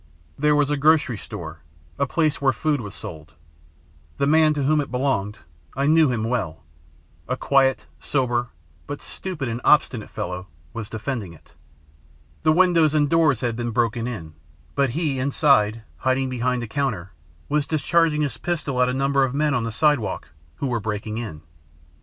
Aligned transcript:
"There 0.35 0.55
was 0.55 0.71
a 0.71 0.77
grocery 0.77 1.15
store 1.19 1.61
a 1.99 2.07
place 2.07 2.41
where 2.41 2.51
food 2.51 2.81
was 2.81 2.95
sold. 2.95 3.35
The 4.17 4.25
man 4.25 4.55
to 4.55 4.63
whom 4.63 4.81
it 4.81 4.89
belonged 4.89 5.37
I 5.75 5.85
knew 5.85 6.11
him 6.11 6.23
well 6.23 6.63
a 7.27 7.37
quiet, 7.37 7.85
sober, 7.99 8.49
but 8.87 8.99
stupid 8.99 9.47
and 9.47 9.61
obstinate 9.63 10.09
fellow, 10.09 10.47
was 10.73 10.89
defending 10.89 11.33
it. 11.33 11.53
The 12.41 12.51
windows 12.51 12.95
and 12.95 13.11
doors 13.11 13.41
had 13.41 13.55
been 13.55 13.69
broken 13.69 14.07
in, 14.07 14.33
but 14.73 14.89
he, 14.89 15.19
inside, 15.19 15.83
hiding 15.97 16.29
behind 16.29 16.63
a 16.63 16.67
counter, 16.67 17.11
was 17.47 17.67
discharging 17.67 18.23
his 18.23 18.39
pistol 18.39 18.81
at 18.81 18.89
a 18.89 18.95
number 18.95 19.23
of 19.23 19.35
men 19.35 19.53
on 19.53 19.65
the 19.65 19.71
sidewalk 19.71 20.29
who 20.55 20.65
were 20.67 20.79
breaking 20.79 21.19
in. 21.19 21.43